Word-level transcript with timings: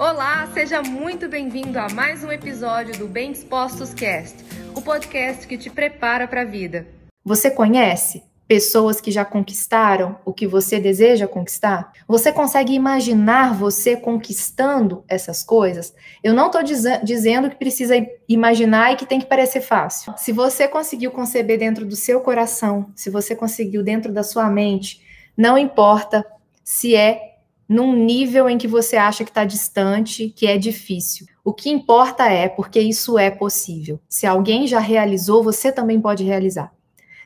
Olá, 0.00 0.48
seja 0.54 0.80
muito 0.80 1.28
bem-vindo 1.28 1.78
a 1.78 1.86
mais 1.90 2.24
um 2.24 2.32
episódio 2.32 2.96
do 2.98 3.06
Bem 3.06 3.32
Dispostos 3.32 3.92
Cast, 3.92 4.34
o 4.74 4.80
podcast 4.80 5.46
que 5.46 5.58
te 5.58 5.68
prepara 5.68 6.26
para 6.26 6.40
a 6.40 6.44
vida. 6.46 6.86
Você 7.22 7.50
conhece 7.50 8.22
pessoas 8.48 8.98
que 8.98 9.10
já 9.10 9.26
conquistaram 9.26 10.18
o 10.24 10.32
que 10.32 10.46
você 10.46 10.80
deseja 10.80 11.28
conquistar? 11.28 11.92
Você 12.08 12.32
consegue 12.32 12.72
imaginar 12.72 13.52
você 13.52 13.94
conquistando 13.94 15.04
essas 15.06 15.44
coisas? 15.44 15.94
Eu 16.24 16.32
não 16.32 16.46
estou 16.46 16.62
diz 16.62 16.82
dizendo 17.04 17.50
que 17.50 17.56
precisa 17.56 17.94
imaginar 18.26 18.94
e 18.94 18.96
que 18.96 19.04
tem 19.04 19.20
que 19.20 19.26
parecer 19.26 19.60
fácil. 19.60 20.14
Se 20.16 20.32
você 20.32 20.66
conseguiu 20.66 21.10
conceber 21.10 21.58
dentro 21.58 21.84
do 21.84 21.94
seu 21.94 22.22
coração, 22.22 22.90
se 22.96 23.10
você 23.10 23.36
conseguiu 23.36 23.82
dentro 23.82 24.10
da 24.10 24.22
sua 24.22 24.48
mente, 24.48 25.02
não 25.36 25.58
importa 25.58 26.24
se 26.64 26.96
é 26.96 27.29
num 27.70 27.94
nível 27.94 28.50
em 28.50 28.58
que 28.58 28.66
você 28.66 28.96
acha 28.96 29.22
que 29.22 29.30
está 29.30 29.44
distante, 29.44 30.28
que 30.28 30.48
é 30.48 30.58
difícil. 30.58 31.24
O 31.44 31.52
que 31.52 31.70
importa 31.70 32.24
é 32.26 32.48
porque 32.48 32.80
isso 32.80 33.16
é 33.16 33.30
possível. 33.30 34.00
Se 34.08 34.26
alguém 34.26 34.66
já 34.66 34.80
realizou, 34.80 35.40
você 35.40 35.70
também 35.70 36.00
pode 36.00 36.24
realizar. 36.24 36.72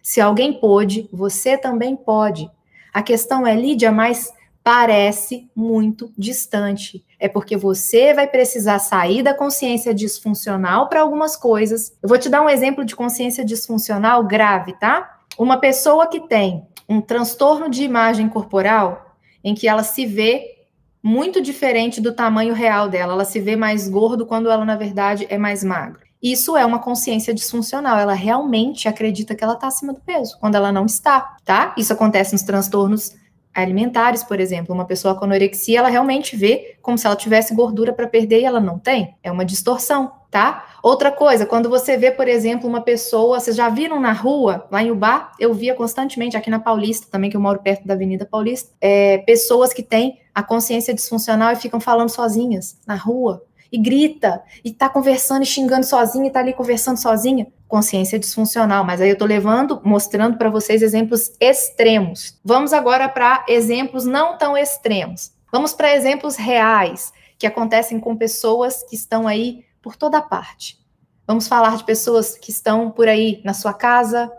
Se 0.02 0.20
alguém 0.20 0.52
pôde, 0.52 1.08
você 1.10 1.56
também 1.56 1.96
pode. 1.96 2.50
A 2.92 3.02
questão 3.02 3.46
é, 3.46 3.56
Lídia, 3.56 3.90
mas 3.90 4.34
parece 4.62 5.48
muito 5.56 6.12
distante. 6.16 7.02
É 7.18 7.26
porque 7.26 7.56
você 7.56 8.12
vai 8.12 8.26
precisar 8.26 8.80
sair 8.80 9.22
da 9.22 9.32
consciência 9.32 9.94
disfuncional 9.94 10.90
para 10.90 11.00
algumas 11.00 11.36
coisas. 11.36 11.96
Eu 12.02 12.08
vou 12.08 12.18
te 12.18 12.28
dar 12.28 12.42
um 12.42 12.50
exemplo 12.50 12.84
de 12.84 12.94
consciência 12.94 13.46
disfuncional 13.46 14.22
grave, 14.22 14.74
tá? 14.78 15.20
Uma 15.38 15.56
pessoa 15.56 16.06
que 16.06 16.20
tem 16.28 16.66
um 16.86 17.00
transtorno 17.00 17.70
de 17.70 17.82
imagem 17.82 18.28
corporal, 18.28 19.03
em 19.44 19.54
que 19.54 19.68
ela 19.68 19.82
se 19.82 20.06
vê 20.06 20.54
muito 21.02 21.40
diferente 21.42 22.00
do 22.00 22.14
tamanho 22.14 22.54
real 22.54 22.88
dela, 22.88 23.12
ela 23.12 23.26
se 23.26 23.38
vê 23.38 23.54
mais 23.54 23.88
gordo 23.88 24.24
quando 24.24 24.50
ela, 24.50 24.64
na 24.64 24.74
verdade, 24.74 25.26
é 25.28 25.36
mais 25.36 25.62
magro. 25.62 26.00
Isso 26.22 26.56
é 26.56 26.64
uma 26.64 26.78
consciência 26.78 27.34
disfuncional. 27.34 27.98
Ela 27.98 28.14
realmente 28.14 28.88
acredita 28.88 29.34
que 29.34 29.44
ela 29.44 29.52
está 29.52 29.66
acima 29.66 29.92
do 29.92 30.00
peso, 30.00 30.38
quando 30.40 30.54
ela 30.54 30.72
não 30.72 30.86
está, 30.86 31.36
tá? 31.44 31.74
Isso 31.76 31.92
acontece 31.92 32.32
nos 32.32 32.42
transtornos 32.42 33.12
alimentares, 33.54 34.24
por 34.24 34.40
exemplo. 34.40 34.74
Uma 34.74 34.84
pessoa 34.84 35.14
com 35.14 35.24
anorexia, 35.24 35.78
ela 35.78 35.88
realmente 35.88 36.36
vê 36.36 36.76
como 36.82 36.98
se 36.98 37.06
ela 37.06 37.16
tivesse 37.16 37.54
gordura 37.54 37.92
para 37.92 38.06
perder 38.06 38.40
e 38.40 38.44
ela 38.44 38.60
não 38.60 38.78
tem. 38.78 39.14
É 39.22 39.30
uma 39.30 39.44
distorção, 39.44 40.12
tá? 40.30 40.66
Outra 40.82 41.12
coisa, 41.12 41.46
quando 41.46 41.70
você 41.70 41.96
vê, 41.96 42.10
por 42.10 42.28
exemplo, 42.28 42.68
uma 42.68 42.80
pessoa, 42.80 43.38
vocês 43.38 43.56
já 43.56 43.68
viram 43.68 44.00
na 44.00 44.12
rua, 44.12 44.66
lá 44.70 44.82
em 44.82 44.90
Ubá, 44.90 45.32
eu 45.38 45.54
via 45.54 45.74
constantemente 45.74 46.36
aqui 46.36 46.50
na 46.50 46.58
Paulista, 46.58 47.06
também 47.10 47.30
que 47.30 47.36
eu 47.36 47.40
moro 47.40 47.60
perto 47.60 47.86
da 47.86 47.94
Avenida 47.94 48.26
Paulista, 48.26 48.70
é, 48.80 49.18
pessoas 49.18 49.72
que 49.72 49.82
têm 49.82 50.18
a 50.34 50.42
consciência 50.42 50.92
disfuncional 50.92 51.52
e 51.52 51.56
ficam 51.56 51.78
falando 51.78 52.10
sozinhas 52.10 52.78
na 52.86 52.96
rua 52.96 53.42
e 53.70 53.78
grita, 53.78 54.42
e 54.64 54.72
tá 54.72 54.88
conversando 54.88 55.42
e 55.42 55.46
xingando 55.46 55.84
sozinha, 55.84 56.26
e 56.26 56.30
tá 56.30 56.40
ali 56.40 56.52
conversando 56.52 56.96
sozinha. 56.96 57.46
Consciência 57.66 58.18
disfuncional, 58.18 58.84
mas 58.84 59.00
aí 59.00 59.10
eu 59.10 59.18
tô 59.18 59.24
levando, 59.24 59.80
mostrando 59.84 60.36
para 60.36 60.50
vocês 60.50 60.82
exemplos 60.82 61.32
extremos. 61.40 62.38
Vamos 62.44 62.72
agora 62.72 63.08
para 63.08 63.44
exemplos 63.48 64.04
não 64.04 64.38
tão 64.38 64.56
extremos. 64.56 65.32
Vamos 65.50 65.72
para 65.72 65.94
exemplos 65.94 66.36
reais 66.36 67.12
que 67.38 67.46
acontecem 67.46 67.98
com 67.98 68.16
pessoas 68.16 68.82
que 68.82 68.94
estão 68.94 69.26
aí 69.26 69.64
por 69.82 69.96
toda 69.96 70.22
parte. 70.22 70.78
Vamos 71.26 71.48
falar 71.48 71.76
de 71.76 71.84
pessoas 71.84 72.36
que 72.36 72.50
estão 72.50 72.90
por 72.90 73.08
aí 73.08 73.40
na 73.44 73.54
sua 73.54 73.72
casa, 73.72 74.30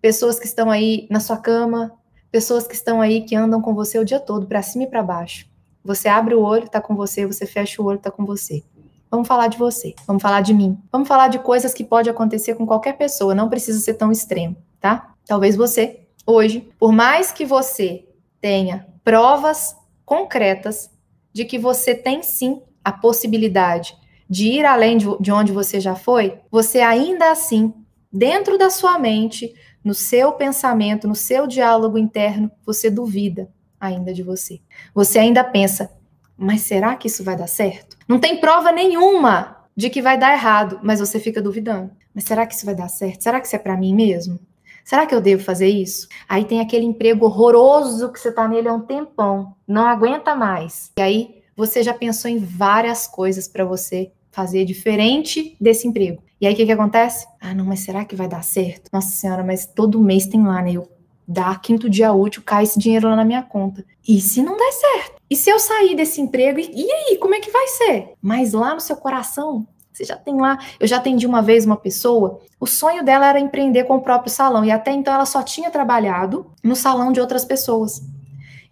pessoas 0.00 0.38
que 0.38 0.46
estão 0.46 0.70
aí 0.70 1.06
na 1.10 1.20
sua 1.20 1.36
cama, 1.36 1.92
pessoas 2.30 2.66
que 2.66 2.74
estão 2.74 3.00
aí 3.00 3.22
que 3.22 3.34
andam 3.34 3.60
com 3.60 3.74
você 3.74 3.98
o 3.98 4.04
dia 4.04 4.20
todo, 4.20 4.46
para 4.46 4.62
cima 4.62 4.84
e 4.84 4.86
para 4.86 5.02
baixo. 5.02 5.46
Você 5.84 6.08
abre 6.08 6.34
o 6.34 6.42
olho, 6.42 6.68
tá 6.68 6.80
com 6.80 6.94
você, 6.94 7.26
você 7.26 7.46
fecha 7.46 7.80
o 7.80 7.86
olho, 7.86 7.98
tá 7.98 8.10
com 8.10 8.24
você. 8.24 8.62
Vamos 9.10 9.26
falar 9.26 9.48
de 9.48 9.58
você, 9.58 9.94
vamos 10.06 10.22
falar 10.22 10.40
de 10.40 10.54
mim. 10.54 10.78
Vamos 10.92 11.08
falar 11.08 11.28
de 11.28 11.38
coisas 11.38 11.74
que 11.74 11.82
pode 11.82 12.08
acontecer 12.08 12.54
com 12.54 12.66
qualquer 12.66 12.96
pessoa, 12.96 13.34
não 13.34 13.48
precisa 13.48 13.80
ser 13.80 13.94
tão 13.94 14.12
extremo, 14.12 14.56
tá? 14.78 15.14
Talvez 15.26 15.56
você, 15.56 16.06
hoje, 16.26 16.68
por 16.78 16.92
mais 16.92 17.32
que 17.32 17.44
você 17.44 18.06
tenha 18.40 18.86
provas 19.02 19.74
concretas 20.04 20.90
de 21.32 21.44
que 21.44 21.58
você 21.58 21.94
tem 21.94 22.22
sim 22.22 22.62
a 22.84 22.92
possibilidade 22.92 23.96
de 24.28 24.48
ir 24.48 24.64
além 24.64 24.96
de 24.96 25.32
onde 25.32 25.50
você 25.50 25.80
já 25.80 25.96
foi, 25.96 26.38
você 26.50 26.80
ainda 26.80 27.32
assim, 27.32 27.74
dentro 28.12 28.56
da 28.56 28.70
sua 28.70 28.96
mente, 28.96 29.52
no 29.82 29.94
seu 29.94 30.32
pensamento, 30.32 31.08
no 31.08 31.16
seu 31.16 31.46
diálogo 31.48 31.98
interno, 31.98 32.50
você 32.64 32.88
duvida 32.90 33.50
ainda 33.80 34.12
de 34.12 34.22
você. 34.22 34.60
Você 34.94 35.18
ainda 35.18 35.42
pensa, 35.42 35.90
mas 36.36 36.62
será 36.62 36.94
que 36.96 37.06
isso 37.06 37.24
vai 37.24 37.36
dar 37.36 37.46
certo? 37.46 37.96
Não 38.06 38.18
tem 38.18 38.40
prova 38.40 38.70
nenhuma 38.70 39.56
de 39.76 39.88
que 39.88 40.02
vai 40.02 40.18
dar 40.18 40.32
errado, 40.32 40.78
mas 40.82 41.00
você 41.00 41.18
fica 41.18 41.40
duvidando. 41.40 41.90
Mas 42.14 42.24
será 42.24 42.46
que 42.46 42.54
isso 42.54 42.66
vai 42.66 42.74
dar 42.74 42.88
certo? 42.88 43.22
Será 43.22 43.40
que 43.40 43.46
isso 43.46 43.56
é 43.56 43.58
para 43.58 43.76
mim 43.76 43.94
mesmo? 43.94 44.38
Será 44.84 45.06
que 45.06 45.14
eu 45.14 45.20
devo 45.20 45.42
fazer 45.42 45.68
isso? 45.68 46.08
Aí 46.28 46.44
tem 46.44 46.60
aquele 46.60 46.84
emprego 46.84 47.24
horroroso 47.24 48.12
que 48.12 48.18
você 48.18 48.32
tá 48.32 48.48
nele 48.48 48.68
há 48.68 48.72
um 48.72 48.80
tempão, 48.80 49.54
não 49.66 49.86
aguenta 49.86 50.34
mais. 50.34 50.90
E 50.98 51.02
aí 51.02 51.42
você 51.56 51.82
já 51.82 51.94
pensou 51.94 52.30
em 52.30 52.38
várias 52.38 53.06
coisas 53.06 53.46
para 53.46 53.64
você 53.64 54.10
fazer 54.32 54.64
diferente 54.64 55.56
desse 55.60 55.86
emprego. 55.86 56.22
E 56.40 56.46
aí 56.46 56.54
o 56.54 56.56
que, 56.56 56.66
que 56.66 56.72
acontece? 56.72 57.26
Ah, 57.40 57.54
não, 57.54 57.64
mas 57.64 57.80
será 57.80 58.04
que 58.04 58.16
vai 58.16 58.26
dar 58.26 58.42
certo? 58.42 58.88
Nossa 58.92 59.10
senhora, 59.10 59.44
mas 59.44 59.66
todo 59.66 60.00
mês 60.00 60.26
tem 60.26 60.42
lá, 60.42 60.62
né? 60.62 60.72
Eu 60.72 60.88
dá 61.30 61.54
quinto 61.54 61.88
dia 61.88 62.12
útil, 62.12 62.42
cai 62.44 62.64
esse 62.64 62.76
dinheiro 62.76 63.08
lá 63.08 63.14
na 63.14 63.24
minha 63.24 63.40
conta. 63.40 63.84
E 64.06 64.20
se 64.20 64.42
não 64.42 64.56
der 64.56 64.72
certo? 64.72 65.22
E 65.30 65.36
se 65.36 65.48
eu 65.48 65.60
sair 65.60 65.94
desse 65.94 66.20
emprego? 66.20 66.58
E, 66.58 66.68
e 66.74 66.90
aí, 66.90 67.16
como 67.18 67.36
é 67.36 67.40
que 67.40 67.52
vai 67.52 67.68
ser? 67.68 68.14
Mas 68.20 68.52
lá 68.52 68.74
no 68.74 68.80
seu 68.80 68.96
coração, 68.96 69.64
você 69.92 70.02
já 70.02 70.16
tem 70.16 70.40
lá. 70.40 70.58
Eu 70.80 70.88
já 70.88 70.96
atendi 70.96 71.28
uma 71.28 71.40
vez 71.40 71.64
uma 71.64 71.76
pessoa, 71.76 72.40
o 72.58 72.66
sonho 72.66 73.04
dela 73.04 73.28
era 73.28 73.38
empreender 73.38 73.84
com 73.84 73.96
o 73.96 74.02
próprio 74.02 74.32
salão, 74.32 74.64
e 74.64 74.72
até 74.72 74.90
então 74.90 75.14
ela 75.14 75.24
só 75.24 75.40
tinha 75.40 75.70
trabalhado 75.70 76.50
no 76.64 76.74
salão 76.74 77.12
de 77.12 77.20
outras 77.20 77.44
pessoas. 77.44 78.02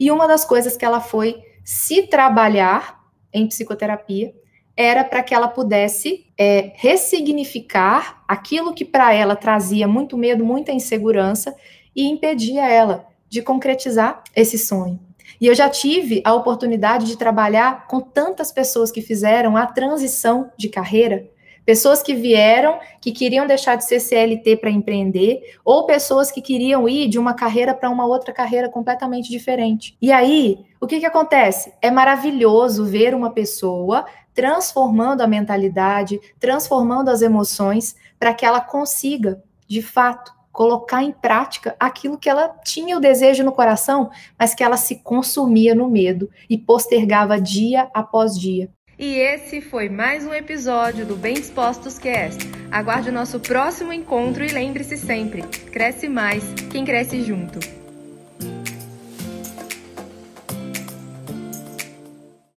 E 0.00 0.10
uma 0.10 0.26
das 0.26 0.44
coisas 0.44 0.76
que 0.76 0.84
ela 0.84 1.00
foi 1.00 1.40
se 1.62 2.08
trabalhar 2.08 3.04
em 3.32 3.46
psicoterapia 3.46 4.34
era 4.76 5.04
para 5.04 5.22
que 5.22 5.34
ela 5.34 5.46
pudesse 5.46 6.26
é, 6.36 6.72
ressignificar 6.76 8.22
aquilo 8.26 8.74
que 8.74 8.84
para 8.84 9.12
ela 9.12 9.36
trazia 9.36 9.86
muito 9.86 10.16
medo, 10.16 10.44
muita 10.44 10.72
insegurança 10.72 11.54
e 11.94 12.06
impedia 12.06 12.68
ela 12.68 13.06
de 13.28 13.42
concretizar 13.42 14.22
esse 14.34 14.58
sonho. 14.58 14.98
E 15.40 15.46
eu 15.46 15.54
já 15.54 15.68
tive 15.68 16.22
a 16.24 16.34
oportunidade 16.34 17.06
de 17.06 17.16
trabalhar 17.16 17.86
com 17.86 18.00
tantas 18.00 18.50
pessoas 18.50 18.90
que 18.90 19.02
fizeram 19.02 19.56
a 19.56 19.66
transição 19.66 20.50
de 20.56 20.68
carreira, 20.68 21.28
pessoas 21.64 22.02
que 22.02 22.14
vieram, 22.14 22.78
que 22.98 23.12
queriam 23.12 23.46
deixar 23.46 23.76
de 23.76 23.84
ser 23.84 24.00
CLT 24.00 24.56
para 24.56 24.70
empreender, 24.70 25.42
ou 25.64 25.84
pessoas 25.84 26.30
que 26.30 26.40
queriam 26.40 26.88
ir 26.88 27.08
de 27.08 27.18
uma 27.18 27.34
carreira 27.34 27.74
para 27.74 27.90
uma 27.90 28.06
outra 28.06 28.32
carreira 28.32 28.70
completamente 28.70 29.30
diferente. 29.30 29.94
E 30.00 30.10
aí, 30.10 30.64
o 30.80 30.86
que, 30.86 30.98
que 30.98 31.06
acontece? 31.06 31.72
É 31.82 31.90
maravilhoso 31.90 32.86
ver 32.86 33.14
uma 33.14 33.30
pessoa 33.30 34.06
transformando 34.34 35.20
a 35.20 35.26
mentalidade, 35.26 36.18
transformando 36.40 37.10
as 37.10 37.22
emoções, 37.22 37.96
para 38.18 38.32
que 38.32 38.46
ela 38.46 38.60
consiga, 38.60 39.42
de 39.66 39.82
fato, 39.82 40.32
colocar 40.58 41.04
em 41.04 41.12
prática 41.12 41.76
aquilo 41.78 42.18
que 42.18 42.28
ela 42.28 42.48
tinha 42.64 42.96
o 42.96 43.00
desejo 43.00 43.44
no 43.44 43.52
coração, 43.52 44.10
mas 44.36 44.56
que 44.56 44.64
ela 44.64 44.76
se 44.76 44.96
consumia 44.96 45.72
no 45.72 45.88
medo 45.88 46.28
e 46.50 46.58
postergava 46.58 47.40
dia 47.40 47.88
após 47.94 48.36
dia. 48.36 48.68
E 48.98 49.14
esse 49.20 49.60
foi 49.60 49.88
mais 49.88 50.26
um 50.26 50.34
episódio 50.34 51.06
do 51.06 51.14
Bem 51.14 51.34
Dispostos 51.34 51.96
Cast. 51.96 52.40
Aguarde 52.72 53.10
o 53.10 53.12
nosso 53.12 53.38
próximo 53.38 53.92
encontro 53.92 54.44
e 54.44 54.48
lembre-se 54.48 54.96
sempre: 54.96 55.42
cresce 55.70 56.08
mais 56.08 56.42
quem 56.72 56.84
cresce 56.84 57.22
junto. 57.22 57.60